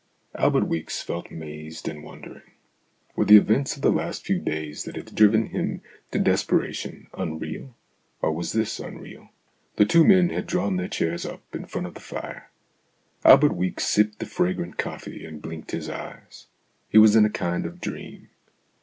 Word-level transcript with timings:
Albert 0.33 0.63
Weeks 0.65 1.03
felt 1.03 1.29
mazed 1.29 1.87
and 1.87 2.03
wondering. 2.03 2.41
Were 3.15 3.25
the 3.25 3.37
events 3.37 3.75
of 3.75 3.83
the 3.83 3.91
last 3.91 4.25
few 4.25 4.39
days 4.39 4.83
that 4.85 4.95
had 4.95 5.13
driven 5.13 5.49
him 5.49 5.75
64 5.75 5.75
STORIES 5.75 5.75
IN 5.75 5.77
GREY 5.77 6.05
to 6.09 6.19
desperation 6.31 7.07
unreal, 7.15 7.75
or 8.23 8.31
was 8.31 8.51
this 8.53 8.79
unreal? 8.79 9.29
The 9.75 9.85
two 9.85 10.03
men 10.03 10.29
had 10.29 10.47
drawn 10.47 10.77
their 10.77 10.87
chairs 10.87 11.23
up 11.23 11.43
in 11.53 11.65
front 11.67 11.85
of 11.85 11.93
the 11.93 11.99
fire. 11.99 12.49
Albert 13.23 13.53
Weeks 13.55 13.85
sipped 13.85 14.17
the 14.17 14.25
fragrant 14.25 14.79
coffee 14.79 15.23
and 15.23 15.39
blinked 15.39 15.69
his 15.69 15.87
eyes; 15.87 16.47
he 16.89 16.97
was 16.97 17.15
in 17.15 17.23
a 17.23 17.29
kind 17.29 17.67
of 17.67 17.79
dream. 17.79 18.29